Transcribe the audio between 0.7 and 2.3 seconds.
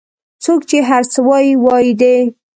هر څه وایي وایي دي